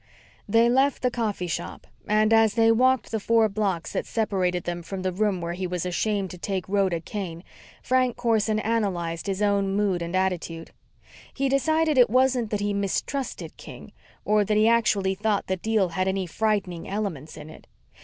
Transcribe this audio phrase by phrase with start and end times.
[0.49, 4.81] They left the coffee shop and, as they walked the four blocks that separated them
[4.81, 7.43] from the room where he was ashamed to take Rhoda Kane,
[7.83, 10.71] Frank Corson analyzed his own mood and attitude.
[11.35, 13.91] He decided it wasn't that he mistrusted King,
[14.25, 17.67] or that he actually thought the deal had any frightening elements in it.